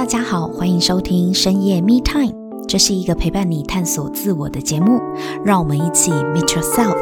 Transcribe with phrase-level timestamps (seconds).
[0.00, 2.26] 大家好，欢迎收听深夜密探
[2.66, 4.98] 这是一个陪伴你探索自我的节目，
[5.44, 6.96] 让我们一起 Meet Yourself。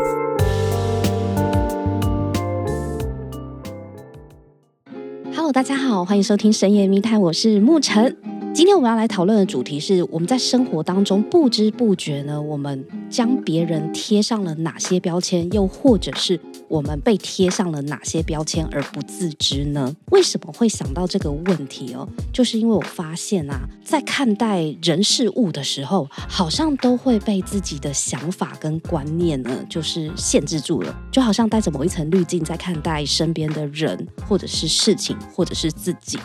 [5.33, 8.17] Hello，大家好，欢迎收听深夜密探我是沐晨。
[8.55, 19.95] 今天我们要来讨论的主题是：我们在生活当中不知不觉呢，我们将别人贴上了哪些标签，又或者是我们被贴上了哪些标签而不自知呢？
[20.11, 22.09] 为什么会想到这个问题哦？
[22.33, 36.19] 就是因为我发现啊，在看待人事物的时候，好像都会被自己的想法跟观念呢，就是限制住了，就好像带着某一层滤镜在看待身边的人，或者是事情，或者是自己。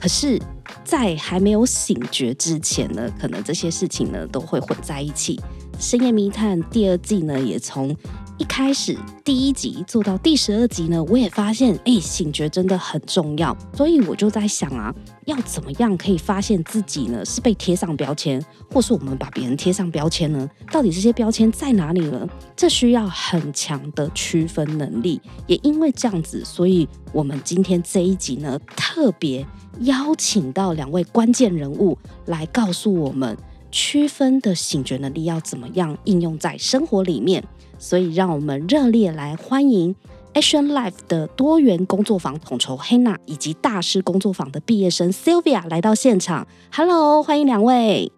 [0.00, 0.40] 可是，
[0.84, 5.40] 在还没有醒觉之前呢，可能这些事情呢都会混在一起。
[5.78, 7.94] 深夜密探第二季呢，也从
[8.38, 13.56] 一开始第一集做到第十二集呢，我也发现，哎，醒觉真的很重要。
[13.74, 14.94] 所以我就在想啊，
[15.26, 18.40] 要怎么样可以发现自己呢是被贴上标签，
[18.72, 20.48] 或是我们把别人贴上标签呢？
[20.70, 22.28] 到底这些标签在哪里呢？
[22.54, 25.20] 这需要很强的区分能力。
[25.48, 29.44] 也因为这样子，所以我们今天这一集呢，特别。
[29.82, 31.96] 邀请到两位关键人物
[32.26, 33.36] 来告诉我们，
[33.70, 37.44] 区分的醒觉能力要怎么样应用在生活里面。
[37.78, 39.94] 所以，让我们热烈来欢迎
[40.34, 46.46] Action Life 的多元工作坊统筹 Hannah 以及大师工作坊的毕业生 Sylvia 来到现场。
[46.72, 48.10] Hello，欢迎两位。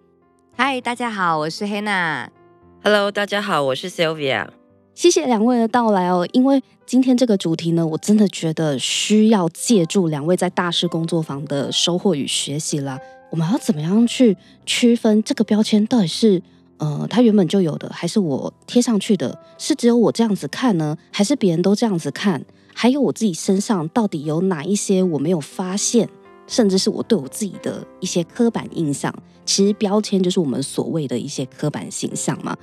[0.56, 2.28] Hi，大家好，我是 Hannah。
[2.83, 4.48] Hello，大家好，我是 Sylvia。
[4.94, 12.98] 谢谢两位的到来哦，因为今天这个主题呢，我真的觉得需要借助两位在大师工作坊的收获与学习了。
[13.31, 16.42] 我们要怎么样去区分这个标签到底是
[16.81, 19.39] 呃，它原本就有的，还是我贴上去的？
[19.59, 22.42] 是只有我这样子看呢，还是别人都这样子看？
[22.75, 26.09] 还有我自己身上到底有哪一些我没有发现，
[26.47, 29.14] 甚至是我对我自己的一些刻板印象？
[29.45, 32.56] 其实标签就是我们所谓的一些刻板形象嘛。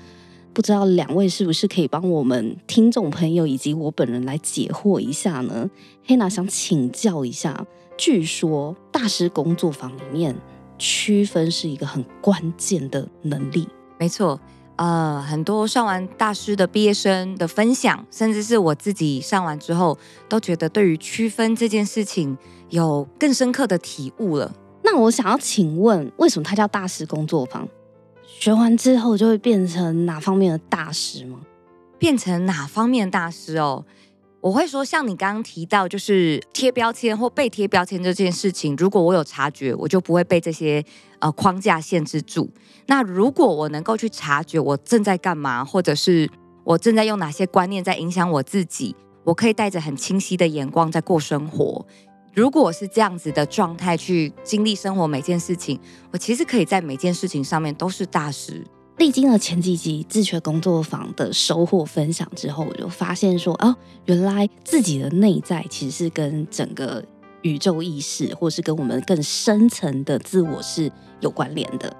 [0.52, 5.70] 不知道两位是不是可以帮我们听众朋友以及我本人来解惑一下呢
[6.03, 10.36] 黑娜想请教一下，据说大师工作坊里面
[10.80, 13.68] 区分是一个很关键的能力。
[13.97, 14.40] 没错，
[14.75, 19.97] 呃，很多上完大师的毕业生的分享，甚至是我自己上完之后，
[20.30, 22.38] 都觉得对于区分这件事情
[22.69, 24.53] 有更深刻的体悟了。
[24.84, 27.68] 那我想要请问，为什么它叫大师工作坊？
[28.25, 31.40] 学完之后就会变成哪方面的大师吗？
[31.97, 33.84] 变成哪方面的大师哦？
[34.47, 40.81] 我会说，像你刚刚提到，就是贴标签或被贴标签这件事情，如果我有察觉，我就不会被这些
[41.19, 42.50] 呃框架限制住。
[42.85, 46.30] 那如果我能够去察觉我正在干嘛，或者是
[46.63, 51.85] 我正在用哪些观念在影响我自己，我可以带着很清晰的眼光在过生活。
[52.34, 55.78] 如果是这样子的状态去经历生活每件事情，
[56.14, 58.64] 我其实可以在每件事情上面都是大师。
[58.97, 63.75] 历经了前几集自学工作坊的收获分享之后，我就发现说，哦，
[64.06, 67.03] 原来自己的内在其实是跟整个
[67.44, 70.91] 宇宙意识，或是跟我们更深层的自我是
[71.22, 71.96] 有关联的。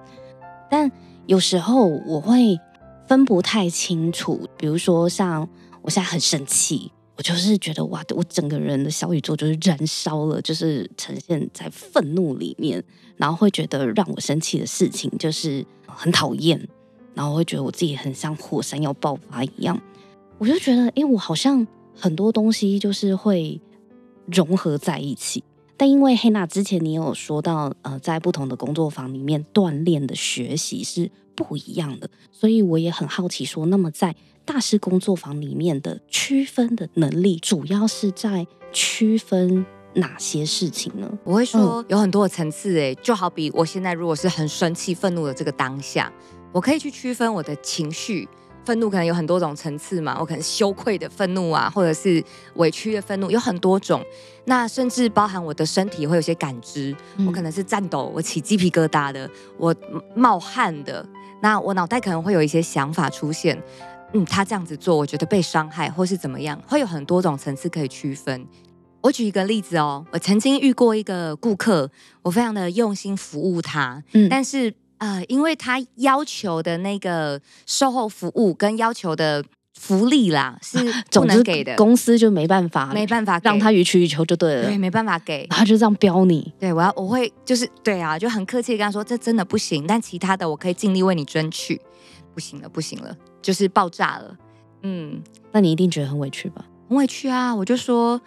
[0.72, 0.92] 但
[1.28, 2.60] 有时候我会
[3.08, 5.48] 分不太清楚，比如说像
[5.84, 6.92] 我现在很生气。
[7.16, 12.84] 我就是觉得哇，我整个人的小宇宙就是燃烧了，就是呈现在愤怒里面，
[13.16, 16.68] 然后会觉得让我生气的事情就是很讨厌，
[17.18, 19.78] 然后会觉得我自己很像火山要爆发一样。
[20.38, 23.60] 我就觉得，哎，我好像很多东西就是会
[24.28, 25.44] 融合在一起。
[25.76, 41.12] 但因为 Hannah 之前你有说到，呃，在不同的工作坊里面锻炼的学习是不一样的，所以我也很好奇说，那么在大师工作坊里面的区分的能力，主要是在区分哪些事情呢？
[41.24, 46.12] 我会说有很多的层次，哎，就好比我现在如果是很生气、愤怒的这个当下，
[46.58, 48.28] 我可以去区分我的情绪。
[48.66, 52.22] 愤怒可能有很多种层次嘛，我可能羞愧的愤怒啊，或者是
[52.56, 54.04] 委屈的愤怒，有很多种。
[54.46, 56.94] 那甚至包含我的身体会有些感知，
[57.28, 59.74] 我可能是颤抖，我起鸡皮疙瘩的，我
[60.16, 61.08] 冒汗的。
[61.44, 63.62] 那我脑袋可能会有一些想法出现。
[64.14, 68.46] 嗯，他这样子做，我觉得被伤害，或是怎么样，会有很多种层次可以区分。
[69.02, 71.90] 我举一个例子哦，我曾经遇过一个顾客，
[72.24, 80.78] 我非常的用心服务他，嗯，但是呃，因为他要求的那个售后服务跟要求的福利啦，是
[81.12, 91.80] 不能给的，公司就没办法，没办法让他予取予求就对了，对，没办法给，他就这样标你，对，我要我会就是对啊，就很客气的跟他说，这真的不行，但其他的我可以尽力为你争取。
[92.34, 94.38] 不行了，不行了，就是爆炸了。
[94.84, 95.20] 嗯，
[95.52, 96.64] 那你一定觉得很委屈吧？
[96.88, 97.56] 很委屈啊！
[97.56, 98.22] 我就说，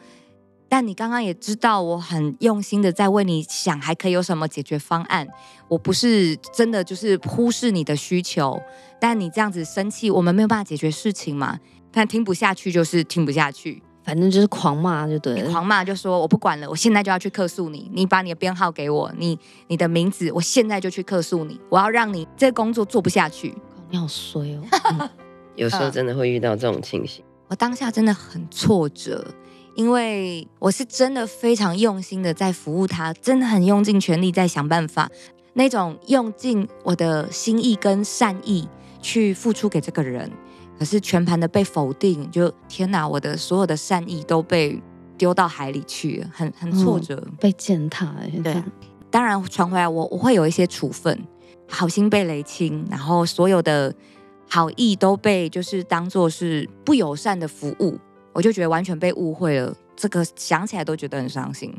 [0.70, 5.26] 但你刚刚也知道，我很用心的在为你想，还可以有什么解决方案。
[5.66, 8.62] 我不是真的就是忽视你的需求，
[9.00, 11.58] 但你这样子生气，我们没有办法解决事情嘛。
[11.90, 15.50] 但听不下去就是听不下去，反正就是狂骂就对了。
[15.50, 17.90] 狂骂就说我不管了，我现在就要去客诉你。
[17.92, 19.36] 你把你的编号给我，你
[19.66, 21.60] 你的名字，我现在就去客诉你。
[21.68, 23.52] 我要让你这个工作做不下去。
[23.90, 24.62] 你好衰哦。
[25.00, 25.10] 嗯、
[25.56, 29.26] 有时候真的会遇到这种情形，我当下真的很挫折。
[29.74, 35.10] 因为我是真的非常用心的在服务他，真的很用尽全力在想办法，
[35.54, 38.68] 那种用尽我的心意跟善意
[39.00, 40.30] 去付出给这个人，
[40.78, 44.80] 可是全盘的被否定，就天哪，我的所有的善意都被
[45.16, 48.14] 丢到海里去了，很很挫折，嗯、被践踏。
[48.42, 48.62] 对，
[49.10, 51.18] 当然传回来我我会有一些处分，
[51.68, 53.94] 好心被雷清，然后所有的
[54.48, 57.98] 好意都被就是当做是不友善的服务。
[58.32, 61.74] 我就觉得完全被误会了，这个想起来都觉得很伤心。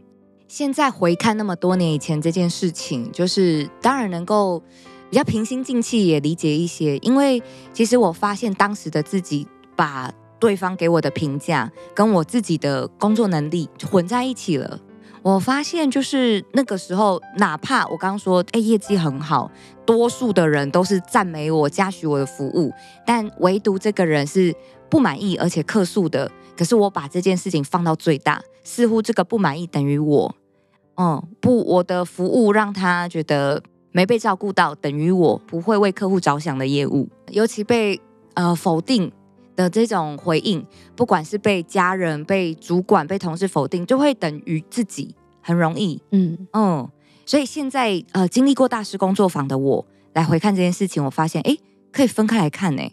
[0.48, 4.62] 现在回看那么多年以前这件事情，就是当然能够
[5.10, 14.78] 比较平心静气也理解一些，因为其实我发现当时的自己把对方给我的评价跟我自己的工作能力混在一起了。
[15.22, 19.50] 我发现就是那个时候，哪怕我刚刚说哎业绩很好，
[19.86, 22.74] 多数的人都是赞美我、嘉许我的服务，
[23.06, 24.54] 但唯独这个人是
[24.90, 26.30] 不满意而且客诉的。
[26.62, 30.36] 可是我把这件事情放到最大，似乎这个不满意等于我，
[30.96, 38.00] 嗯，不，我的服务让他觉得没被照顾到，等于我不会为客户着想的业务，尤其被
[38.36, 39.12] 呃否定
[39.56, 40.64] 的这种回应，
[40.96, 46.88] 不管是被家人、被主管、被同事否定，就会等于自己，很容易，嗯嗯，
[47.26, 49.84] 所以现在呃经历过大师工作坊的我
[50.14, 51.58] 来回看这件事情，我发现哎，
[51.92, 52.84] 可以分开来看呢，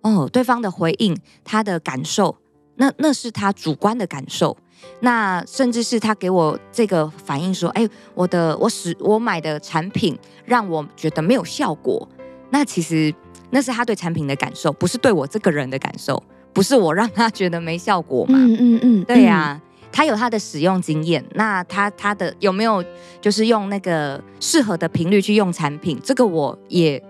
[0.00, 2.38] 哦，对方的回应，他的感受。
[2.82, 4.56] 那那是他主观的感受，
[5.02, 12.08] 那甚至是他给我这个反应说：“哎，我的我使我买的产品让我觉得没有效果。”
[12.50, 13.14] 那其实
[13.50, 16.20] 那是他对产品的感受，不是对我这个人的感受，
[16.52, 18.36] 不是我让他觉得没效果嘛？
[18.36, 19.60] 嗯嗯嗯，对呀、啊，
[19.92, 22.84] 他有他的使用经验，那他他的有没有
[23.20, 27.00] 就是用那个适合的频率去用产品，这个我也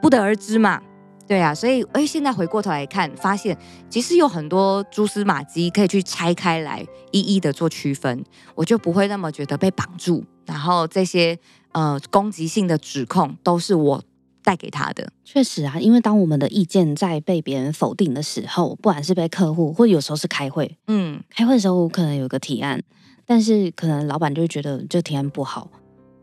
[0.00, 0.80] 不得而知嘛。
[1.28, 3.54] 对啊，所以哎，现在回过头来看，发现
[3.90, 10.24] 其实有很多蛛丝马迹可以去拆开来，一一的做区分，我就不会那么觉得被绑住。
[10.46, 11.38] 然后这些
[11.72, 14.02] 呃攻击性的指控都是我
[14.42, 15.12] 带给他的。
[15.22, 22.82] 确实啊，因为当我们的意见在被别人否定的时候，不管是被客户，或者有时候是开会，嗯，开会的时候我可能有个提案，
[23.26, 25.70] 但是可能老板就会觉得这提案不好。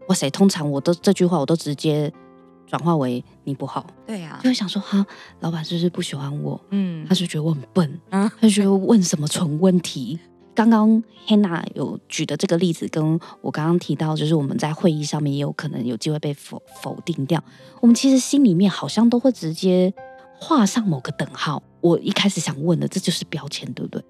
[0.08, 2.12] 哇塞，通常我都这句话我都直接。
[2.76, 5.06] 转化为你不好，对呀、啊，就会想说哈，
[5.40, 6.60] 老板是不是不喜欢我？
[6.72, 10.20] 嗯，他是觉得我很笨，啊，他就觉得问什么蠢问题。
[10.54, 17.42] 刚刚 Hannah 有举的这个例子，跟我刚刚提到，就是我们在会议上面也有可能有机会被否否定掉。
[17.80, 19.94] 我们其实心里面好像都会直接
[20.38, 21.64] 画上某个等号。
[21.80, 24.04] 我一开始想问的，这就是标签，对不对？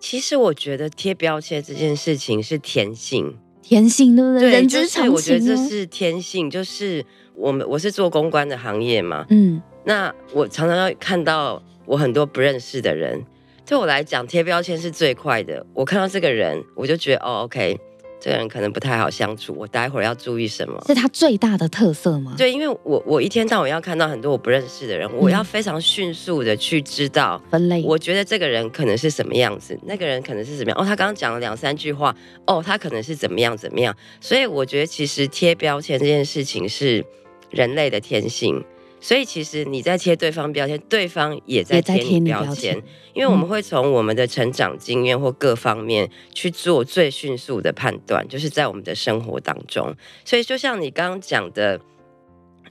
[0.00, 3.38] 其实我觉得贴标签这件事情是天性，
[3.68, 4.40] 天性对不对？
[4.40, 5.12] 对，人之常情。
[5.12, 7.04] 我觉得这是天性，就是。
[7.40, 13.24] 我们我是做公关的行业嘛，嗯，那我常常要看到我很多不认识的人，
[13.64, 15.64] 对我来讲贴标签是最快的。
[15.72, 17.78] 我看到这个人，我就觉得哦，OK，
[18.20, 20.82] 这个人可能不太好相处，我待会儿要注意什么？
[20.86, 22.34] 是他最大的特色吗？
[22.36, 27.82] 对，因为我我一天到晚要看到很多我不认识的人，我要非常迅速的去知道分类。
[27.84, 30.78] 我觉得这个人可能是什么样子，那个人可能是什么样。
[30.78, 32.14] 哦，他刚刚讲了两三句话，
[32.46, 33.94] 哦，他可能是怎么样怎么样。
[34.20, 37.04] 所以我觉得其实贴标签这件事情是。
[37.50, 38.62] 人类的天性，
[39.00, 42.76] 所以其实你在贴对方标签，对方也在贴你标签，
[43.14, 49.94] 因为我们会从我们的成长经验或各方面去做最迅速的判断，就是在我们的生活当中。
[50.24, 51.80] 所以就像你刚刚讲的，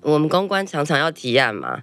[0.02, 1.82] 我们公关常常要提案嘛，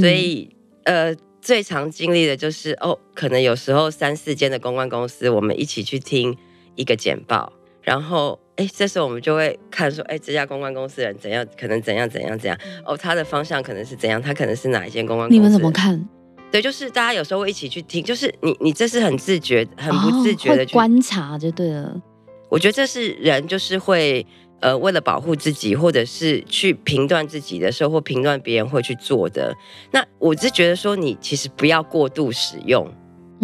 [0.00, 0.50] 所以
[0.84, 6.36] 呃，最常经历的就是哦，可能有时候三四间的公关公司，我们一起去听
[6.74, 8.40] 一个简报，然后。
[8.56, 12.58] 哎，这时候我们就会看说，哎，这家公关公司人怎样，可能怎样怎样怎样。
[12.84, 15.34] 哦，他的方向可能是怎样，他可能是哪一间公关公司？
[15.34, 16.08] 你们怎么看？
[16.52, 22.00] 对，就是大家有时候会一起去听，就是你你这是很自觉、很不自觉的去、哦、观察就对了。
[22.48, 24.24] 我觉得这是人就是会
[24.60, 29.52] 呃，为了保护自己，或者是去评断自己的时候，或评断别人会去做的。
[29.90, 32.88] 那我是觉得说，你其实不要过度使用。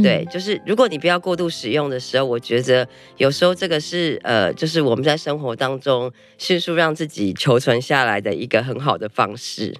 [0.02, 9.75] 对，就是如果你不要过度使用的时候，我觉得有时候这个是呃，就是我们在生活当中迅速让自己求存下来的一个很好的方式。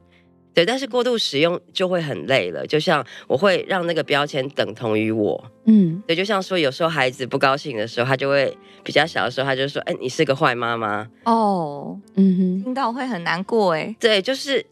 [0.53, 2.67] 对，但是过度使用就会很累了。
[2.67, 13.95] 就像我会让那个标签等同于我，嗯，对，就像说有时候孩子不高兴的时候，他就会比较小的时候，他就说：“哎，你是个坏妈妈。”哦，嗯哼，听到会很难过哎。
[14.00, 14.67] 对，就是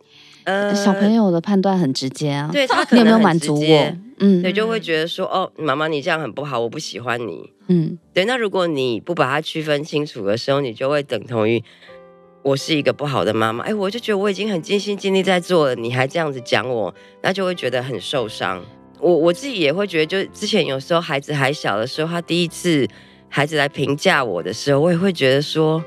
[0.49, 2.49] 呃，小朋友的判断很直接啊。
[2.51, 3.97] 对，他可能你有没有满足我？
[4.21, 8.25] 嗯，对，就会觉得说：“哦，妈妈你这样很不好，我不喜欢你。”嗯，对。
[8.25, 11.63] 那如果你不把它区分清楚的时候，你就会等同于。
[12.43, 18.65] 我是一个不好的妈妈，哎，我就觉得我已经很尽心尽力在做了，你还这样子讲我，那就会觉得很受伤。
[19.01, 22.87] 我我自己也会觉得，就之前有时候孩子还小的时候，他第一次
[23.29, 25.83] 孩子来评价我的时候，我也会觉得说，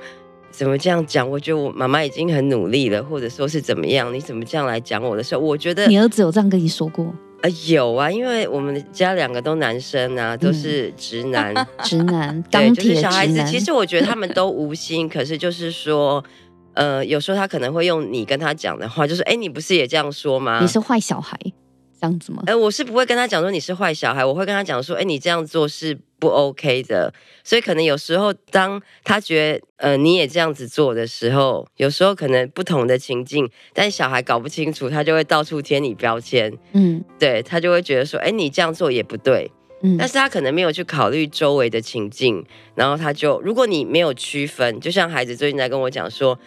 [0.51, 1.27] 怎么这样讲？
[1.29, 4.13] 我觉得我妈妈已经很努力了，或者说是怎么样？
[4.13, 7.13] 你怎么这样来讲我的时候，我觉得你儿子有这样跟你说过？
[7.41, 13.43] 呃，有啊，因为我们家两个都男生啊，都是直男，嗯、 直男，对，就是小孩子。
[13.46, 16.24] 其实我觉得他们都无心，可是就是说。
[16.74, 20.62] 呃，有时候他可能会用你跟他讲的话，就是哎，你不是也这样说吗？
[20.62, 21.38] 你是坏小孩，
[22.00, 22.41] 这样子吗？
[22.46, 27.13] 呃，我是不会跟他讲说你是坏小孩，我会跟他讲说，哎，你这样做是不 OK 的。
[27.44, 36.56] 所以可能有时候当他觉得呃你也这样子做的时候，有时候可能不同的情境，但小孩搞不清楚，他就会到处贴你标签。
[36.74, 39.51] 嗯，对，他就会觉得说，哎，你这样做也不对。
[39.82, 46.40] 嗯，但是他可能没有去考虑周围的情境，然后他就，如果你没有区分，就像孩子最近在跟我讲说。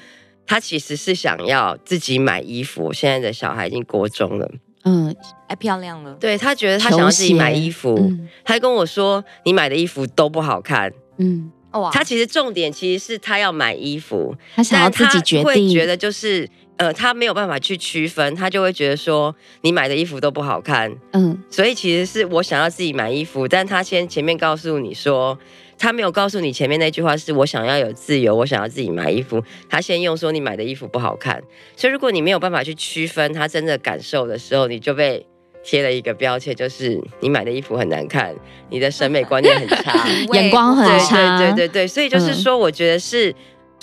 [0.46, 2.92] 他其实是想要自己买衣服。
[2.92, 4.46] 现在的小孩已经国中了，
[4.84, 5.14] 嗯，
[5.48, 6.14] 太漂亮了。
[6.20, 15.44] 对，他觉得他想要自己买衣服，嗯、他跟我说：“你买的衣服都不好看。”嗯，哇，他其实重点其实是他要买衣服，他想要自己决定。
[15.44, 20.94] 他会觉得就是呃，他没有办法去区分，他就会觉得说你买的衣服都不好看。
[21.12, 25.38] 嗯，所以其实是我想要自己买衣服，但他先前面告诉你说。
[25.78, 29.42] 他没有告诉你前面那句话是我想要有自由，我想要自己买衣服。
[29.68, 31.42] 他先用说你买的衣服不好看，
[31.76, 35.26] 所以如果你没有办法去区分他真的感受的时候，你就被
[35.62, 38.34] 贴了一个标签，就是你买的衣服很难看，
[38.70, 41.38] 你的审美观念很差， 眼光很差。
[41.38, 43.34] 对对对对，所以就是说，我觉得是。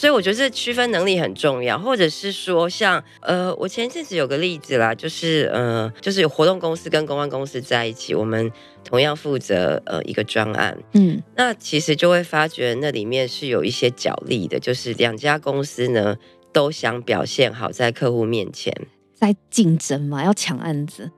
[0.02, 8.52] 嗯所以我觉得这区分能力很重要，或者是说像呃，我前阵子有个例子啦，就是呃，就是有活动公司跟公关公司在一起，我们
[8.84, 16.18] 同样负责呃一个专案，嗯，那其实就会发觉那里面是有一些角力的，就是两家公司呢
[16.52, 18.76] 都想表现好在客户面前，
[19.14, 21.12] 在竞争嘛，要抢案子，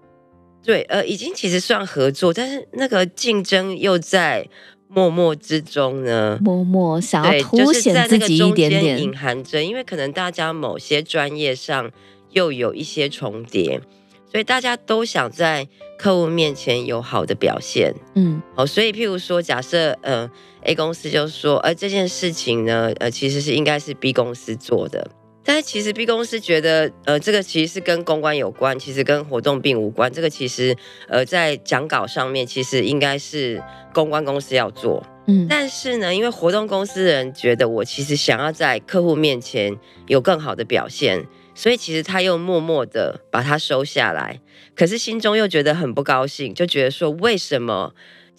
[0.62, 4.50] 对，呃，已经其实算合作，但是那个竞争又在。
[4.94, 11.92] 默默之中呢，默默想要凸显自己一点点，隐含着，因为可能大家某些专业上
[12.32, 13.82] 又有一些重叠，
[14.32, 17.94] 所以大家都想在客户面前有好的表现。
[18.16, 20.30] 嗯，好，所以譬如说，假设呃
[20.64, 25.10] A 公司就说，呃这件事情呢，呃其实是应该是 B 公司做的。
[25.46, 30.12] 但是其实 B 公司觉得，呃，这个其实是跟公关有关，其实跟活动并无关。
[30.12, 30.76] 这个其实，
[31.08, 33.62] 呃，在讲稿上面，其实应该是
[33.94, 35.06] 公关公司要做。
[35.28, 44.40] 嗯，但是呢，因为活动公司的人觉得我其实想要在客户面前有更好的表现，所以其实他又默默的把它收下来，
[44.76, 47.94] 可是心中又觉得很不高兴，就觉得说为什么？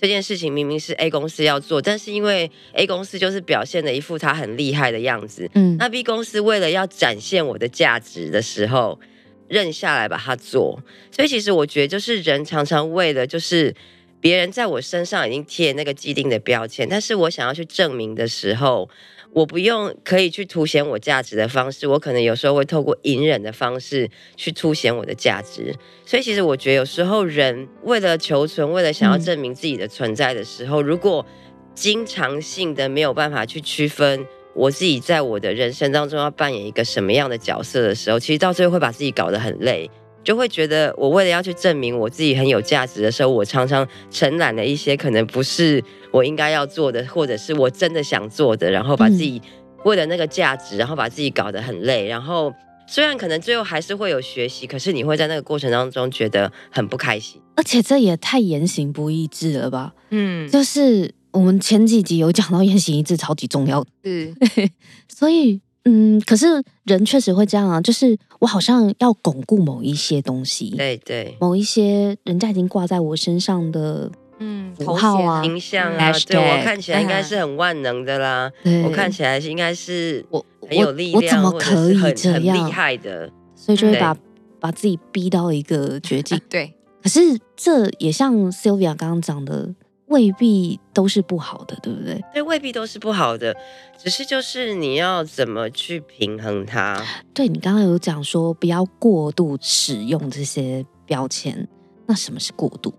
[0.05, 9.01] 这件事情明明是 A 公司要做，但是因为 A 公司就是表现的一副他很厉害的样子，嗯，那 B 公司为了要展现我的价值的时候，
[9.49, 10.79] 认下来把它做。
[11.11, 13.75] 所以其实我觉得，就是人常常为了就是
[14.21, 18.91] 别人在我身上已经贴那个既定的标签，但是我想要去证明的时候。
[19.35, 25.75] 我不用可以去凸显我价值的方式，我可能有时候会透过隐忍的方式去凸显我的价值。
[26.07, 31.27] 所以其实我觉得有时候人为了求存，为了想要证明自己的存在的时候，嗯、如果
[31.75, 34.25] 经常性的没有办法去区分
[34.55, 39.91] 我自己在我的人生当中要扮演一个什么样的角色的时候，其实到最后会把自己搞得很累。
[40.25, 49.41] 就会觉得，我为了要去证明我自己很有价值的时候，我常常承揽了一些可能不是我应该要做的，或者是我真的想做的，然后把自己
[49.85, 52.07] 为了那个价值，然后把自己搞得很累。
[52.07, 52.53] 然后
[52.87, 57.41] 虽然可能最后还是会有学习，可是你会在那个过程当中觉得很不开心。
[57.57, 59.93] 而且这也太言行不一致了吧？
[60.11, 64.35] 嗯，就是我们前几集有讲到言行一致超级重要的，嗯，
[65.09, 65.61] 所以。
[65.85, 78.51] 嗯，可是人确实会这样啊，就是我好像要巩固某一些东西，对对，某一些人家已经挂在我身上的嗯符号啊、形象啊，对我看起来应该是很万能的啦，
[78.85, 82.57] 我看起来是应该是我很有力量，我怎么可以这样？
[82.57, 84.17] 很厉害的，所以就会把
[84.59, 86.41] 把自己逼到一个绝境。
[86.49, 86.73] 对，
[87.03, 87.21] 可是
[87.55, 89.75] 这也像 Sylvia 刚刚讲的，
[90.07, 92.23] 未必都是不好的，对不对？
[92.33, 93.57] 对，未必都是不好的，
[93.99, 97.03] 只是就是你要怎么去平衡它。
[97.33, 101.67] 对，你刚刚有讲说不要过度使用这些标签，
[102.07, 102.93] 那什么是过度？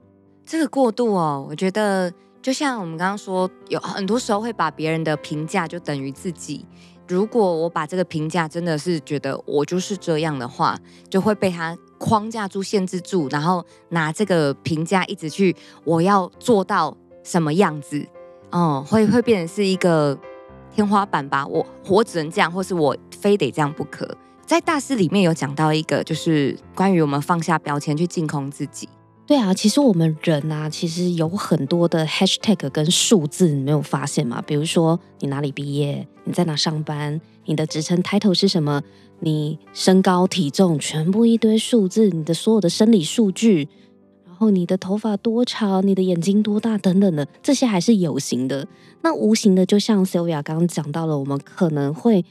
[0.45, 6.65] 这个过度哦，我觉得就像我们刚刚说，有很多时候会把别人的评价就等于自己。
[7.07, 10.75] 如果我把这个评价真的是觉得我就是这样的话，
[11.07, 18.05] 就会被他框架住、限制住，然后拿这个评价一直去，我要做到什么样子，
[18.51, 20.17] 哦、嗯， 会会变成是一个
[20.73, 21.45] 天花板吧？
[21.47, 24.17] 我我只能这样，或是我非得这样不可。
[24.45, 28.87] 在大师里面有讲到一个，就是关于我们放下标签去净空自己。
[29.25, 34.39] 对啊，其实我们人啊，其实有很多的 hashtag 跟数字，你没有发现吗？
[34.45, 38.83] 比如说你哪里毕业，你在哪上班，你的职称 title 是什么，
[39.19, 43.67] 你身高体重，全部一堆数字，你的所有的生理数据，
[44.25, 48.67] 然后你的头发多长，你的眼睛多大等等的，这些还是有形的。
[49.01, 52.23] 那无形的，就像 Sylvia 刚刚讲到了，我们可能会。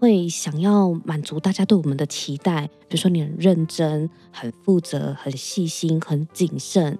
[0.00, 6.98] 会想要满足大家对我们的期待，比如说你很认真、很负责、很细心、很谨慎，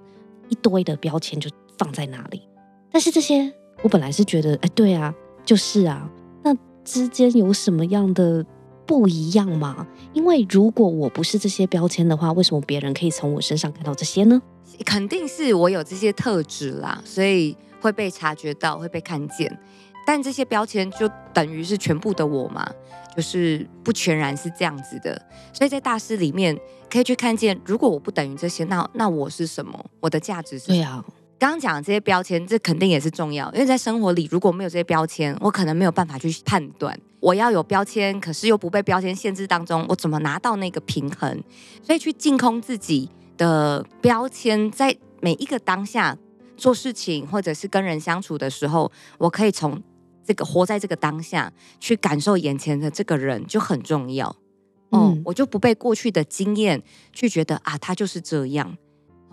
[0.49, 2.43] 一堆的标签就放在那里。
[2.91, 5.11] 但是这些我本来是觉得，哎，对啊，
[5.43, 6.07] 就是啊，
[6.43, 6.55] 那
[6.85, 8.45] 之间有什么样的
[8.91, 9.87] 不一样嘛？
[10.11, 14.41] 因为如果我不是这些标签的话，为什么别人可以从我身上看到这些呢？
[14.85, 19.57] 肯定是我有这些特质啦，所以会被察觉到，会被看见。
[20.05, 22.69] 但这些标签就等于是全部的我嘛，
[23.15, 25.21] 就是不全然是这样子的。
[25.53, 26.57] 所以在大师里面
[26.89, 29.79] 可以去看见，如果我不等于这些，那那我是什么？
[30.01, 30.77] 我的价值是什么？
[30.77, 31.05] 对啊，
[31.39, 33.49] 刚刚讲的这些标签，这肯定也是重要。
[33.53, 36.99] 因为在生活里如果没有这些标签，我可能没有办法去判断。
[37.21, 41.41] 我要有标签，可是又不被标签限制当中，我怎么拿到那个平衡？
[41.81, 46.17] 所以去净空自己的标签，在每一个当下
[46.57, 49.81] 做事情或者是跟人相处的时候，我可以从。
[50.23, 54.29] 这个活在这个当下，去感受眼前的这个人就很重要。
[54.91, 58.77] 哦、嗯，我就不被过去的经验去觉得啊，他就是这样。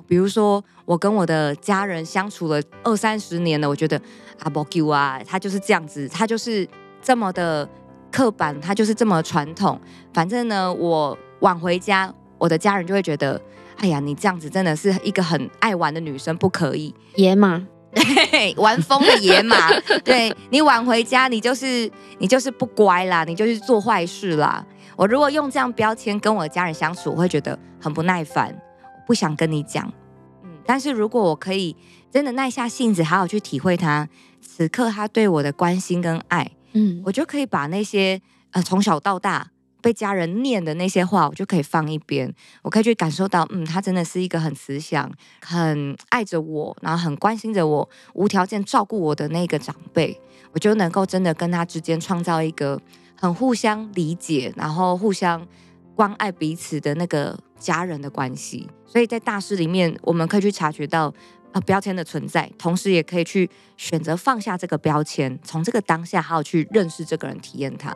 [0.06, 4.00] 比如说，我跟我的家人相处了二三十年了，我觉得
[4.38, 6.66] 啊，不丢啊，他就是这样子，他就是
[7.02, 7.68] 这么的
[8.10, 9.80] 刻板，他就是这么传统。
[10.12, 13.40] 反正呢，我晚回家，我的家人就会觉得，
[13.76, 17.66] 哎呀，你这样子真的是一个很爱玩的女生，不可以野马。
[17.90, 19.56] 对， 玩疯的野马，
[20.04, 24.64] 对，你晚回家，你就是你就是不乖啦，你就是做坏事啦。
[24.94, 28.54] 我如果用这样标签跟我的家人相处，我会觉得很不耐烦，
[29.06, 29.90] 不想跟你讲。
[30.44, 31.74] 嗯，但是如果我可以
[32.10, 34.06] 真的耐下性子，好好去体会他
[34.40, 39.50] 此刻他对我的关心跟爱，嗯，我就可以把那些呃从小到大。
[39.80, 45.08] 被家人念的那些话，我就可以放一边，我可以去感受到，嗯，他真的是一个很慈祥、
[45.40, 52.78] 很爱着我，然后很关心着我、无条件照顾我的那个长辈，我就能够真的跟他之间创造一个
[53.16, 55.46] 很互相理解，然后互相
[55.94, 58.68] 关爱彼此的那个家人的关系。
[58.84, 61.14] 所以在大师里面，我们可以去察觉到
[61.52, 67.94] 呃标签的存在，同时也可以去选择放下这个标签，从这个当下好好去认识这个人，体验他。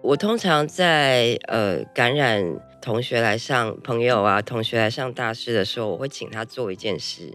[0.00, 2.44] 我通常在呃感染
[2.80, 7.32] 同学来上朋友啊，同学来上大师的时候，我会请他做一件事，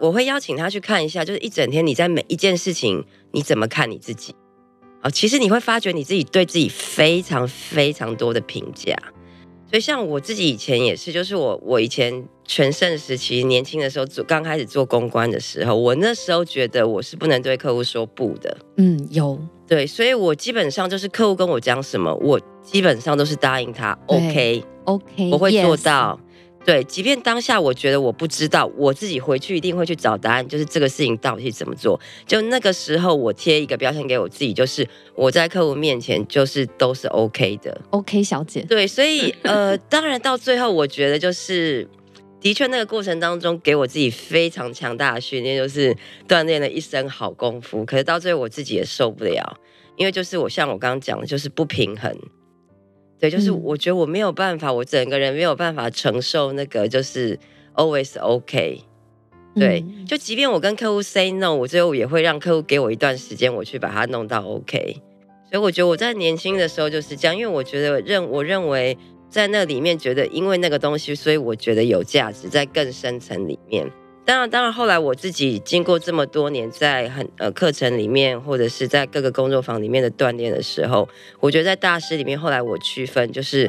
[0.00, 4.34] 我会邀请他去看一下，就是一整天你在每一件事情你怎么看你自己？
[5.02, 8.94] 哦，其实你会发觉你自己对自己非常非常多的评价。
[9.70, 18.56] 所以像我自己以前也是，就是我我以前全盛时期年轻的时候做刚开始做公关的时候，我那时候觉得我是不能对客户说不的。
[18.76, 19.38] 嗯，有。
[19.66, 26.18] 对，所以我基本上就是客户跟我讲什么，我基本上都是答应他，OK，OK，okay, 我会做到。
[26.20, 26.20] Yes.
[26.66, 31.98] 对，即便当下我觉得我不知道，我自己回去一定会去找答案，就是这个事情到底是怎么做。
[32.26, 38.62] 就那个时候，我贴一个标签给我自己，就是我在客户面前就是都是 OK 的，OK 小姐。
[38.62, 41.88] 对，所以呃，当然到最后，我觉得就是。
[42.44, 45.96] 的确，那个过程当中给我自己非常强大的训练，就是
[46.28, 47.86] 锻炼了一身好功夫。
[47.86, 49.58] 可是到最后我自己也受不了，
[49.96, 52.14] 因为就是我像我刚刚讲的，就是不平衡。
[53.18, 57.38] 对，就是我觉得我没有办法，我整个人没有办法承受那个就是
[57.76, 58.82] always OK。
[59.56, 65.00] 对，就即便我跟客户 say no，我最后也会让客户给我一段时间，我去把它弄到 OK。
[65.50, 68.98] 所以我觉得我在年轻的时候就是这样，因为我觉得认我认为。
[69.34, 73.84] 在那里面觉得，因为那个东西，所以我觉得有价值，在更深层里面。
[74.24, 81.08] 当然，当然，后来我自己经过这么多年，在很呃课程里面，或者是在各个工作坊里面的锻炼的时候，
[81.40, 83.68] 我觉得在大师里面，后来我区分，就是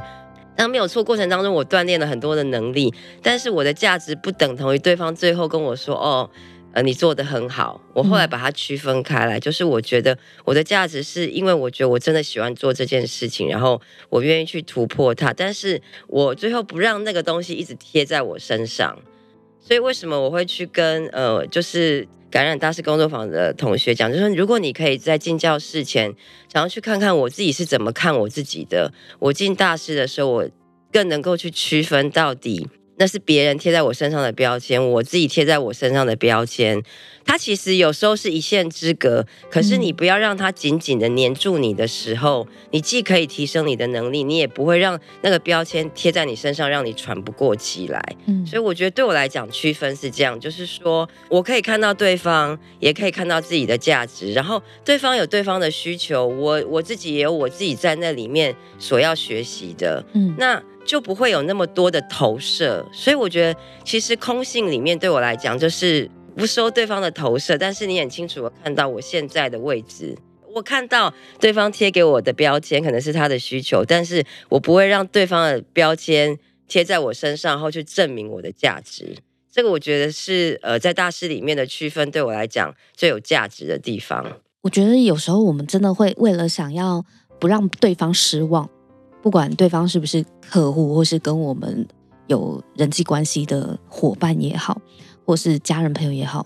[0.56, 6.30] 当没有错过程当中，我锻炼了很多的能力，但是我的价值不等同于对方最后跟我说，哦，
[6.76, 7.82] 呃，你做的很好。
[7.94, 19.00] 我后来把它区分开来，嗯、就是我觉得我的价值是因为我觉得我真的喜欢做这件事情，然后我愿意去突破它，但是我最后不让那个东西一直贴在我身上。
[19.62, 26.14] 所以为什么我会去跟呃，就是感染大师工作坊的同学讲，就是说如果你可以在进教室前，
[26.52, 30.50] 想要去看看我自己是怎么看我自己的，我进大师的时候，我
[30.92, 32.68] 更能够去区分到底。
[32.98, 36.82] 那是别人贴在我身上的标签，我自己贴在我身上的标签，
[37.26, 39.26] 它其实有时候是一线之隔。
[39.50, 48.02] 可是你不要让它紧紧的黏住你的时候，你既可以提升你的能力，你也不会让那个标签贴在你身上，让你喘不过气来。
[48.28, 60.02] 嗯，所以我觉得对我来讲，区分是这样，就是说我可以看到对方，也可以看到自己的价值，然后对方有对方的需求，我我自己也有我自己在那里面所要学习的。
[60.14, 60.64] 嗯，那。
[60.86, 70.15] 就不会有那么多的投射，所以我觉得其实空性里面对我来讲就是不收对方的投射，但是你很清楚的看到我现在的位置，
[70.54, 79.17] 我看到对方贴给我的标签可能是他的需求，但是我不会让对方的标签贴在我身上，然后去证明我的价值。
[79.52, 84.39] 这个我觉得是呃在大师里面的区分对我来讲最有价值的地方。
[84.62, 87.06] 我觉得有时候我们真的会为了想要
[87.39, 88.69] 不让对方失望。
[89.26, 91.88] 不管对方是不是客户，或是跟我们
[92.28, 94.80] 有人际关系的伙伴也好，
[95.26, 96.46] 或是家人朋友也好，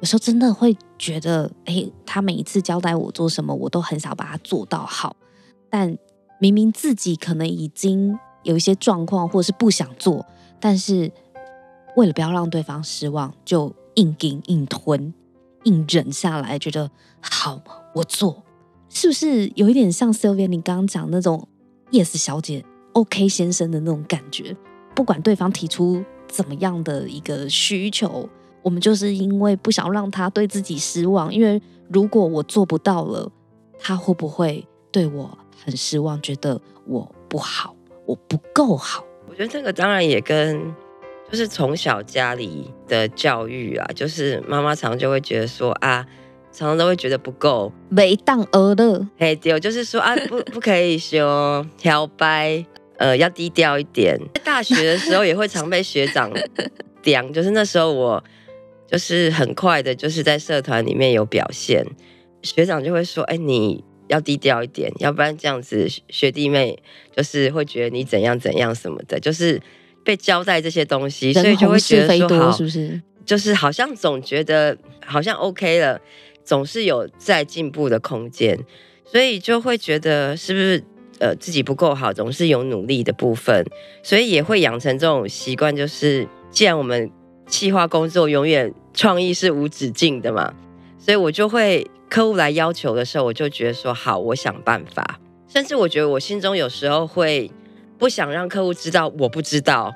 [0.00, 5.14] 有时候真的会觉得，哎，他每一次交代我做什么，我都很想把它做到好。
[5.70, 5.96] 但
[6.40, 10.26] 明明自己可能已经有一些状况，或是不想做，
[10.58, 11.08] 但是
[11.94, 15.14] 为了不要让对方失望，就硬顶硬吞、
[15.62, 17.62] 硬忍下来，觉得好，
[17.94, 18.42] 我做，
[18.88, 21.46] 是不是有一点像 Sylvia 你刚刚讲那种
[21.90, 24.56] ？Yes，小姐，OK，先生的那种感觉，
[24.94, 28.28] 不管对方提出怎么样的一个需求，
[28.62, 33.30] 我们就是因为不想让他对自己失望，因为如果我做不到了，
[33.78, 39.04] 他会不会对我很失望，觉得我不好，我不够好？
[39.28, 40.74] 我觉得这个当然也跟
[41.30, 46.06] 就是从小家里的教育啊，就是妈妈常就会觉得说啊。
[46.56, 52.64] 常常都会觉得不够，没当儿的，嘿，对，就是说啊，不， 不可以说挑白，
[52.96, 54.18] 呃，要低调一点。
[54.32, 56.32] 在大学的时候也会常被学长
[57.02, 58.24] 讲，就是那时候我
[58.90, 61.84] 就是很快的，就是在社团里面有表现，
[62.42, 66.78] 学长就会说，哎，你要低调一点，要不然这样子学弟妹
[67.14, 69.60] 就是会觉得你怎样怎样什么的，就是
[70.02, 72.98] 被交代这些东西，所以就会觉得说，好，是不是？
[73.26, 76.00] 就是好像总觉得好像 OK 了。
[76.46, 78.58] 总是有在进步的空间，
[79.04, 80.82] 所以就会觉得是不是
[81.18, 83.66] 呃自己不够好，总是有努力的部分，
[84.02, 87.10] 所以也会养成这种习惯，就是既然我们
[87.46, 90.54] 企划工作永远创意是无止境的嘛，
[90.98, 97.50] 所以我就会客户来要求的时候，我就觉得说好，我想办法，甚至我觉得我心中有时候会
[97.98, 99.92] 不想让客户知道我不知道。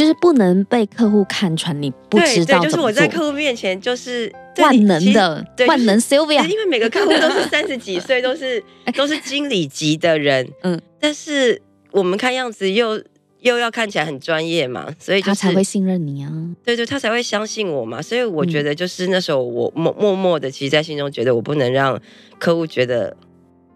[0.00, 2.58] 就是不能被客户看穿，你不知道。
[2.58, 6.42] 对，就是我在客户面前就是万能的，对万能 Sylvia。
[6.48, 8.64] 因为每个客户都是三十几岁，都是
[8.96, 10.80] 都是经理级的人，嗯。
[10.98, 11.60] 但是
[11.90, 12.98] 我们看样子又
[13.40, 16.32] 又要看起来很专业嘛，所以、就是、他才会信任你啊。
[16.64, 18.00] 对对，他才会相信我嘛。
[18.00, 22.00] 所以我觉得就是那时候我默默默的，其实在心中觉得我不能让
[22.38, 23.14] 客户觉得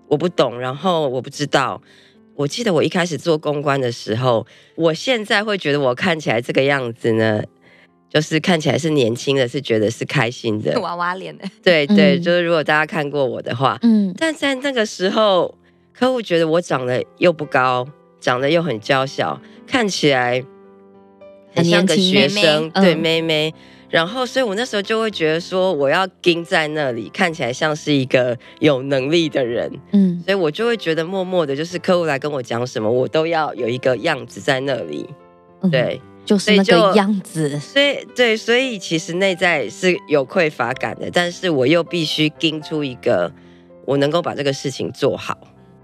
[0.09, 1.83] 我不懂，然后我不知道。
[2.37, 7.43] 我记得我一开始做公关的时候，我现在会觉得我看起来这个样子呢，
[8.09, 11.45] 就是看起来是年轻的，是觉得是开心的 娃娃脸 的。
[11.63, 15.55] 对对，就是如果大家看过我的话，嗯，但在那个时候，
[15.93, 17.87] 客户觉得我长得又不高，
[18.21, 20.43] 长得又很娇小，看起来
[21.55, 23.55] 很像个学生，对，妹妹。
[23.91, 35.09] 然后，所以我那时候就会觉得说，我要盯在那里，看起来像是一个有能力的人，嗯，所以我就会觉得默默的，就是客户来跟我讲什么，我都要有一个样子在那里，
[35.71, 37.57] 对，嗯、就是那个样子。
[37.61, 43.33] 所以，对，所以其实内在是有匮乏感的，但是我又必须盯出一个
[43.85, 45.39] 我能够把这个事情做好。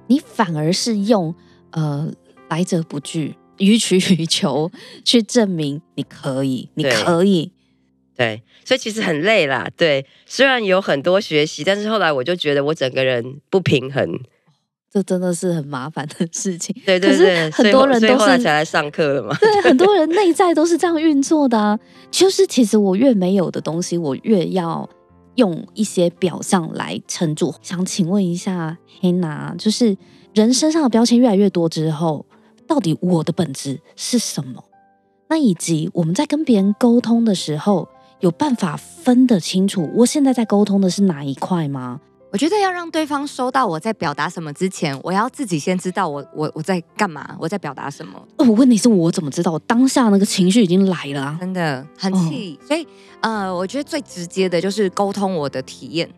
[0.08, 1.32] 你反而是用
[1.70, 2.10] 呃
[2.48, 4.72] 来者不拒、予取予求
[5.04, 7.52] 去证明你可以，你可以。
[8.20, 9.66] 对，所以其实很累啦。
[9.78, 14.06] 对，虽然有很多学习，但是后来我就觉得我整个人不平衡，
[14.92, 16.76] 这真的是很麻烦的事情。
[16.84, 19.34] 对对对，很多人都是后来才来上课了嘛。
[19.40, 21.78] 对，很多 人内在都是这样运作的啊。
[22.10, 24.86] 就是其实我越没有的东西，我越要
[25.36, 27.54] 用一些表象来撑住。
[27.62, 29.96] 想请问一下黑娜，就是
[30.34, 32.26] 人身上的标签越来越多之后，
[32.66, 34.62] 到底我的本质是什么？
[35.30, 37.88] 那以及我们在跟别人沟通的时候，
[38.20, 42.00] 有办法分得清楚，我现在在沟通的是哪一块吗？
[42.32, 48.22] 我觉得要让对方收到我在表达什么之前，我要自己先知道我我我在干嘛，我在表达什么。
[48.36, 49.50] 我，问题是我怎么知道？
[49.50, 52.56] 我当下那个情绪已经来了啊，真的很气。
[52.62, 52.86] 哦、所以
[53.20, 56.08] 呃，我觉得最直接的就是沟通我的体验。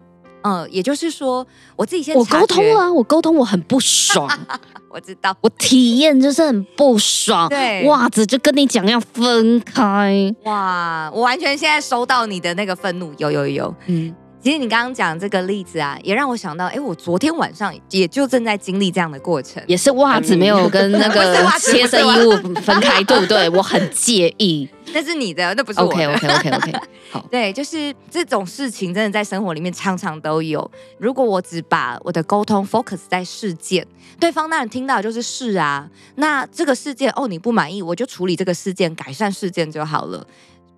[0.42, 4.28] 嗯、呃，也就是说，我自己先我沟通啊，我沟通我很不爽，
[4.88, 7.48] 我知道，我体验就是很不爽。
[7.48, 10.35] 对，袜子就跟你讲要分开。
[10.44, 14.14] 哇，我完全现在收到你的那个愤怒，有有有，嗯。
[14.42, 23.48] 其实你刚刚讲这个例子啊，也让我想到，哎，我昨天晚上也就正在经历这样的过程，也是袜子没有跟那个 贴身衣物分开，对不对？
[23.55, 24.68] 我很介意。
[24.92, 25.92] 那是你的，那不是我的。
[25.92, 26.72] OK OK OK OK。
[27.12, 30.68] 好，对，就是这种事情，真的在生活里面常常都有。
[30.98, 33.87] 如果我只把我的沟通 focus 在事件，
[34.18, 40.26] 对方当然听到就是是啊，那这个事件哦，你不满意，我就处理这个事件，改善事件就好了，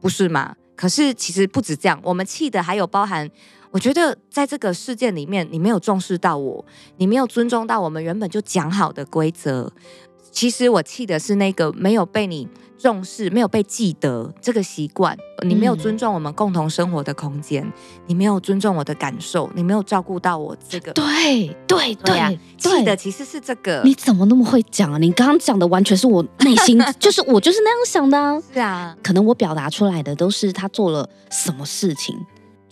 [0.03, 0.55] 不是吗？
[0.77, 3.31] 可是其实不止这样，我们气的还有包含，
[3.75, 6.65] 我觉得在这个事件里面，你没有重视到我，
[6.97, 9.73] 你没有尊重到我们原本就讲好的规则。
[10.31, 12.47] 其实我气的是那个没有被你
[12.79, 17.73] 重视、没有被记得这个习惯，你没有尊重我们共同生活的空间，嗯、
[18.07, 20.93] 你没有尊重我的感受，你没有照顾到我这个。
[20.93, 23.83] 对对对呀，气的其实是这个。
[23.85, 24.99] 你怎么那么会讲啊？
[24.99, 28.41] 你刚刚讲的完全是我内心， 就是我就是那样想的啊。
[28.53, 32.17] 是啊，可能我表达出来的都是他做了什么事情。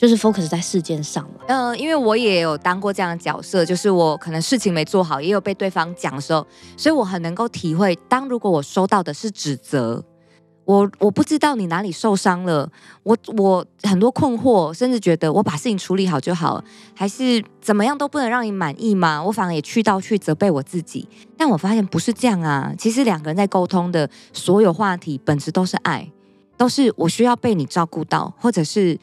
[0.03, 1.45] 就是 focus 在事件上了。
[1.47, 6.45] 嗯、因为我也有当过这样的角色，就是我可能事情没做好，也有被对方讲的时候，
[6.77, 10.03] 所以我很能够体会，当如果我收到的是指责，
[10.65, 12.69] 我我不知道你哪里受伤了，
[13.05, 16.61] 我我很多困惑，甚至觉得我把事情处理好就好，
[16.97, 19.23] 还是怎么样都不能让你满意吗？
[19.23, 22.75] 我反而也去到去责备我自己，但我发现不是这样啊。
[22.77, 26.11] 其实两个人在沟通的所有话题，本质都是爱，
[26.57, 28.99] 都是我需要被你照顾到，或者是。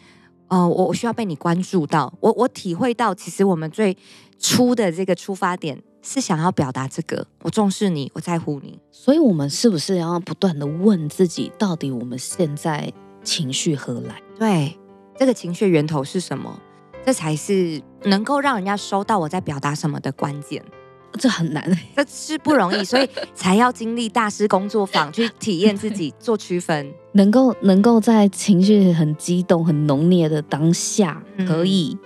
[0.49, 3.95] 哦，我我需要被你关注到，我我体会到，其实我们最
[4.39, 12.91] 初的这个出发点是想要表达这个，我重视你，我在乎你，所以我们是不是要不断的问自己，到底我们现在
[13.23, 14.21] 情绪何来？
[14.39, 14.77] 对，
[15.17, 16.59] 这个情绪源头是什么？
[17.05, 20.63] 这才是能够让人家收到我在表达什么的关键。
[21.13, 21.63] 这很难，
[21.95, 31.97] 这是不容易，所以才要经历大师工作坊去体验自己做区分， 能够能够在情绪很激动、很浓烈的当下，可以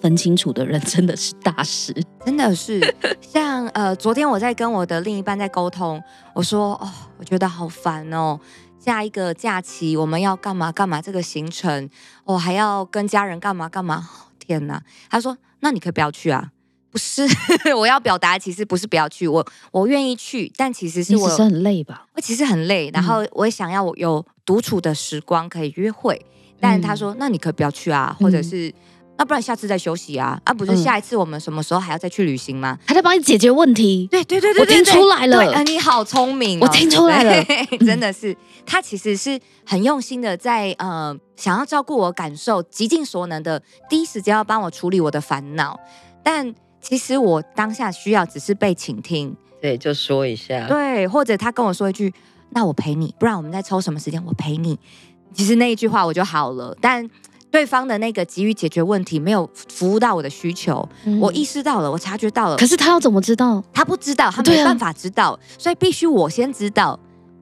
[0.00, 1.94] 分清楚的人，真的是大师，
[2.24, 2.80] 真的是。
[3.20, 6.02] 像呃，昨天我在跟我的另一半在沟通，
[6.34, 8.38] 我说哦，我觉得好烦哦，
[8.78, 11.88] 下一个假期我们要干嘛干嘛，这个行程
[12.24, 14.82] 我、哦、还要跟家人干嘛干嘛，天哪！
[15.08, 16.50] 他说，那你可以不要去啊。
[16.92, 17.26] 不是，
[17.74, 22.06] 我要表达其实不是不要去，我我愿意去，但其实是我是很累吧？
[22.14, 28.74] 我其实很累，然后我也想要有独处的时光可以约会，嗯、但他说那你可以不要去啊，或者是、嗯、
[29.16, 30.38] 那不然下次再休息啊？
[30.44, 32.78] 啊，不是下一次我们什么时候还要再去旅行吗？
[32.86, 34.06] 他在帮你解决问题。
[34.10, 37.44] 对对对对，我听出来了，啊，你好聪明、哦，我听出来了，
[37.86, 45.80] 真的是他其实是很用心的在呃想要照顾我感受，极尽所能的第一时间要帮我处理我的烦恼，
[46.22, 46.54] 但。
[46.82, 52.12] 其实我当下需要只是被倾听，对，就说一下，对，或者他跟我说一句，
[52.50, 54.78] 那我陪你，不然我们再抽什么时间，我陪你。
[55.32, 57.08] 其实那一句话我就好了，但
[57.50, 63.62] 对方的那个急于解决问题，没有服务到我的需求，嗯、我意识到了，我察觉到了，可是他要怎么知道？
[63.72, 66.98] 他不知道，他没办法知道，啊、所以必须我先知道。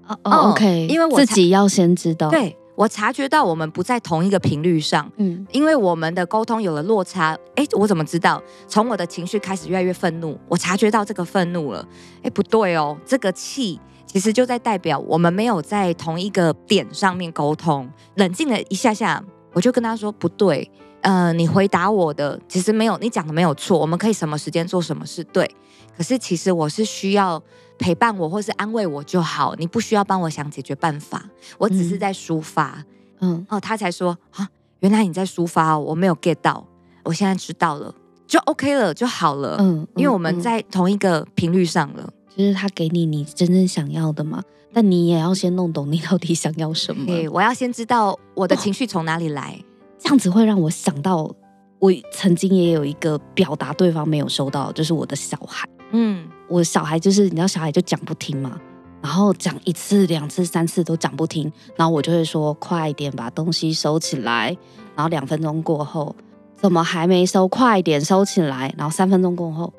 [0.07, 2.57] 哦、哦，OK，因为我自己要先知道，对。
[2.75, 7.37] 我察觉到我们不在同一个频率上，嗯，因为我们的沟通有了落差。
[7.57, 8.43] 哎，我怎么知道？
[8.67, 11.87] 从我的情绪开始越来越愤怒，我察觉到这个愤怒了。
[12.23, 17.91] 哎，不对哦，这个气其实就在代表我们没有在同一个点上面沟通。
[18.15, 23.79] 冷静了一下下，我就跟他说：“不对，呃，你回答我的其实没有，你讲的没有错。
[23.79, 25.51] 我们可以什么时间做什么事，对。
[25.97, 27.43] 可是其实我是需要。”
[27.81, 31.25] 陪伴我或是安慰我就好，你不需要帮我想解决办法，
[31.57, 32.85] 我只是在抒发。
[33.21, 34.47] 嗯，哦，他才说啊，
[34.81, 36.63] 原来你在抒发，我没有 get 到，
[37.05, 37.95] 我现在知道了，
[38.27, 39.57] 就 OK 了，就好了。
[39.61, 42.13] 嗯，因为我们在同一个频率上了。
[42.37, 44.43] 就是他给你你真正想要的嘛，
[44.75, 47.07] 但你也要先弄懂你到底想要什么。
[47.07, 49.59] 对，我要先知道我的情绪从哪里来，
[50.01, 51.31] 这样子会让我想到，
[51.79, 55.69] 我曾经也有一个表达对方没有收到，就是我的小孩。
[55.93, 56.27] 嗯。
[56.49, 58.61] 我小孩就是，你知道，小孩就讲不听嘛，
[59.01, 64.49] 然后讲一次、两次、三次都讲不听，然后我就会说快一点把东西收起来，
[64.97, 66.13] 然后两分钟过后
[66.57, 67.47] 怎么还没收？
[67.47, 69.73] 快一点收起来，然后三分钟过后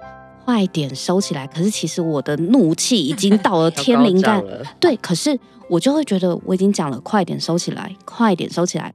[0.46, 1.46] 快点收起来。
[1.46, 4.42] 可是其实我的怒气已经到了天灵盖，
[4.80, 5.38] 对，可是
[5.70, 8.94] 我就会觉得我已经讲了快点收起来，快点收起来，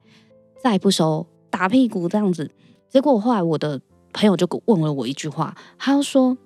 [0.67, 2.51] 再不收，打屁股这样子。
[2.89, 3.81] 结果后来我的
[4.13, 6.37] 朋友就问了我一句话，他就说：“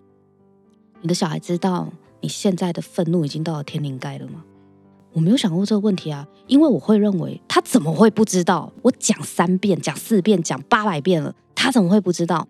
[1.01, 1.89] 你的小孩知道
[2.21, 4.45] 你现在的愤怒已经到了天灵盖了吗？”
[5.15, 8.71] 我没有想过这个问题啊，因为我会认为他怎么会不知道？
[8.83, 12.47] 我讲三遍、讲四遍、讲八百遍了，他怎么会不知道？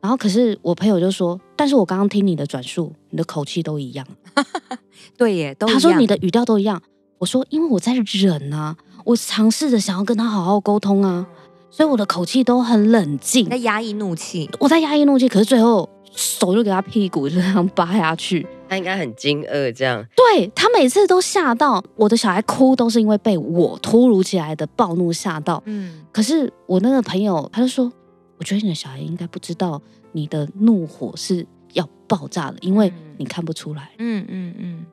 [0.00, 4.04] 然后可是我朋友就说：“但是我刚刚听你的转述，你的口气都一样。
[5.16, 5.54] ”对耶。
[5.54, 6.82] 他说你的语调都一样。
[7.18, 11.26] 我说因为我在忍啊，我尝试着想要跟他好好沟通啊，
[11.70, 14.48] 所以我的口气都很冷静，在压抑怒气。
[14.58, 18.46] 我在压抑怒气，可是最后手就给他屁股就这样扒下去。
[18.68, 20.02] 他应该很惊愕，这样。
[20.16, 25.62] 对，他每次都吓到，我的小孩哭都是因为被我突如其来的暴怒吓到。
[25.66, 27.92] 嗯，可是我那个朋友他就说，
[28.38, 29.80] 我觉得你的小孩应该不知道
[30.12, 33.90] 你的怒火是要爆炸的，因为你看不出来。
[33.98, 34.56] 嗯嗯嗯。
[34.58, 34.86] 嗯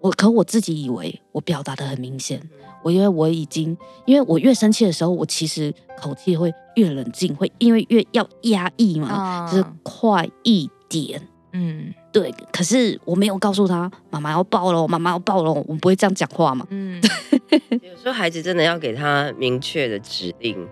[0.00, 2.40] 我可我自己以为我表达的很明显，
[2.82, 11.20] 我因为我已经，因为我越生气的时候，我其实口气会越冷静，会因为越要压抑嘛，就是快一点，
[11.52, 12.34] 嗯，对。
[12.50, 17.00] 可是我没有告诉他，妈妈要爆了，妈妈要爆了，我们不会这样讲话嘛，嗯。
[17.82, 20.66] 有时候孩子真的要给他明确的指令，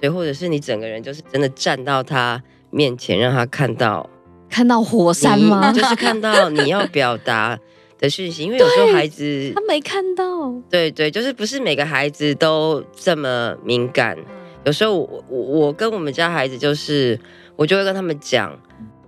[0.00, 4.08] 对，或者是你整个人就是真的站到他面前，让他看到
[4.48, 5.70] 看到火山吗？
[5.72, 7.58] 就是看到你要表达。
[8.02, 14.18] 的讯息，因为有时候孩子他没看到，对对，就是不是每个孩子都这么敏感。
[14.64, 17.18] 有时候我我我跟我们家孩子就是，
[17.54, 18.60] 我就会跟他们讲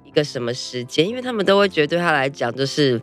[0.05, 3.03] 一个什么时间，因为他们都会觉得对他来讲就是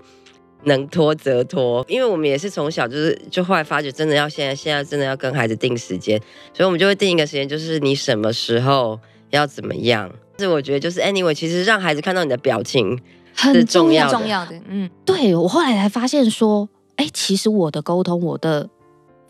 [0.63, 1.85] 能拖则拖。
[1.89, 6.17] 因为我们也是从小就是就后来发觉，真的要现在现在真的要跟孩子定时间，
[6.53, 8.97] 所以我们就会定一个时间，就是你什么时候
[9.31, 10.09] 要怎么样。
[10.39, 12.97] 是我觉得就是 anyway，其实让孩子看到你的表情。
[13.35, 18.69] 很重要，重要的，嗯，对，我后来才发现说，哎，其实我的沟通，我的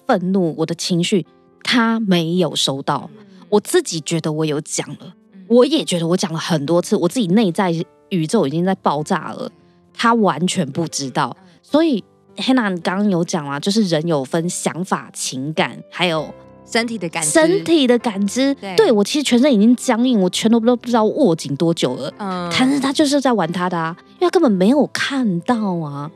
[0.08, 1.26] 愤怒，我的情绪，
[1.64, 3.10] 他没有收到，
[3.50, 5.14] 我自己觉得我有讲了，
[5.48, 7.74] 我也觉得我讲了很多次，我自己内在
[8.10, 9.52] 宇宙已经在爆炸了，
[9.94, 12.04] 他完全不知道，所以
[12.38, 16.34] Hannah 你刚刚有讲啊，就是人有分想法、情感，还有。
[16.72, 22.14] 身体的感知，身体的感知，对，对我其实全身已经僵硬，我全都都不知道握紧多久了。
[22.18, 26.10] 嗯，但是他就是在玩他的啊，因为他根本没有看到啊。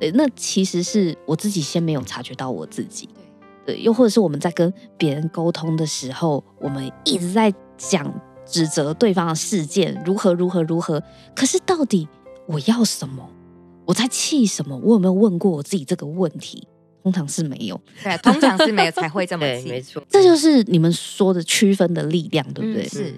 [0.00, 3.08] 对，那其实是我自己先没有察觉到我自己。
[3.64, 8.12] 对，又或者是我们在跟别人沟通的时候，我们一直在讲
[8.44, 11.00] 指责对方的事件如何如何如何，
[11.36, 12.08] 可是到底
[12.48, 13.28] 我要什么？
[13.84, 14.76] 我在气什么？
[14.82, 16.66] 我有没有问过我自己这个问题？
[17.02, 22.84] 通常是没有，对，通常是没有才会这么 气，没错，这就是你们说的区分的力量，对不对？
[22.84, 23.14] 嗯、是，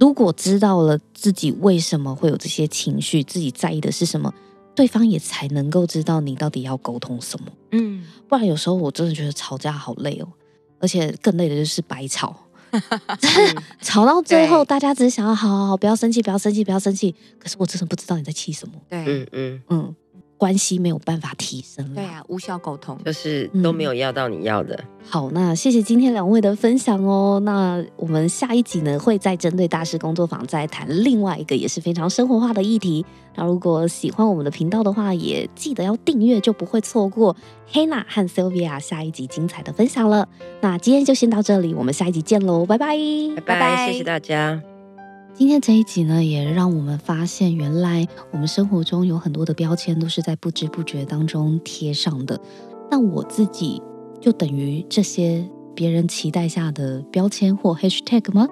[0.00, 4.32] 如果知道了自己为什么会有这些情绪，自己在意的是什么，
[4.74, 7.46] 对方也才能够知道你到底要沟通什么。
[7.72, 10.28] 嗯，不然有时候我真的觉得吵架好累哦，
[10.78, 12.34] 而且更累的就是白吵，
[12.70, 12.82] 嗯、
[13.82, 18.74] 吵到最后大家只是想要好好好，不要生气，不要生气，不要生气，可是我真的不知道你在气什么。
[18.88, 19.62] 对，嗯嗯。
[19.68, 19.96] 嗯。
[20.38, 24.74] 关系没有办法提升，对啊，无效沟通就是都没有要到你要的。
[24.74, 27.40] 嗯、好，那谢谢今天两位的分享哦。
[27.44, 33.04] 那我们下一集呢，会再针对大师工作坊再谈另外一个也是非常生活化的议题。
[33.34, 37.34] 那如果喜欢我们的频道的话，也记得要订阅，就不会错过
[37.72, 40.28] Hannah 和 Sylvia 下一集精彩的分享了。
[40.60, 42.96] 那今天就先到这里，我们下一集见喽，拜拜，
[43.44, 44.75] 拜拜，谢谢大家。
[45.38, 52.40] 今天这一集呢，也让我们发现，原来我们生活中有很多的标签都是在不知不觉当中贴上的。
[52.90, 53.82] 那我自己
[54.18, 58.48] 就等于这些别人期待下的标签或 hashtag 吗？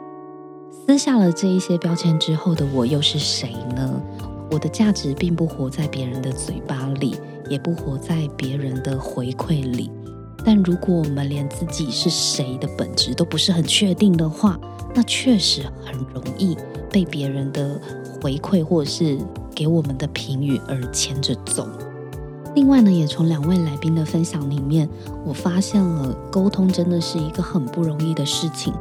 [0.86, 4.02] 撕下了这一些标签之后的我又是谁呢？
[4.50, 7.16] 我的价值并不活在别人的嘴巴里，
[7.48, 9.90] 也不活在别人的回馈里。
[10.44, 14.60] 但如果我们连自己是谁的本质都不是很确定的话，
[14.94, 16.54] 那确实很容易
[16.94, 17.76] 被别人的
[18.22, 19.18] 回馈或者是
[19.52, 21.66] 给我们的评语而牵着走。
[22.54, 24.88] 另外呢，也从两位来宾的分享里面，
[25.24, 28.72] 我发现了沟通真的是一个很不容易的事情。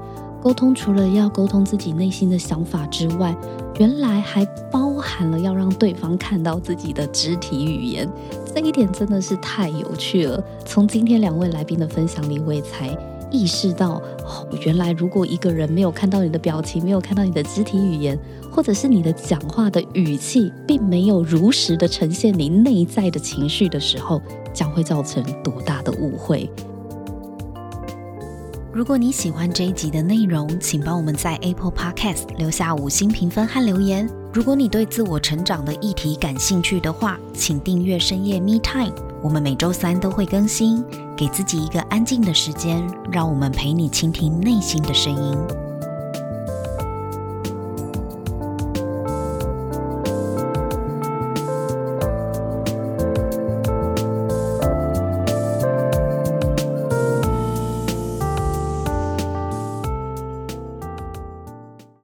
[0.44, 3.36] 沟通除了要沟通自己内心的想法之外，
[3.80, 8.08] 原来还包含了要让对方看到自己的肢体语言。
[8.54, 10.44] 这一点真的是太有趣了。
[10.66, 12.96] 从今天两位来宾的分享里，我也才。
[13.34, 18.18] 意识到，哦，原来如果一个人没有看到你的表情，没有看到你的肢体语言，
[18.52, 24.22] 或者是你的讲话的语气，并没有如实的呈现你内在的情绪的时候，
[24.54, 26.50] 将会造成多大的误会。
[28.72, 34.23] 如果你喜欢这一集的内容，请帮我们在 Apple Podcast 留下五星评分和留言。
[34.34, 40.84] 如果你对自我成长的议题感兴趣的话，请订阅深夜 Me Time，我们每周三都会更新，
[41.16, 45.63] 给自己一个安静的时间，让我们陪你倾听内心的声音。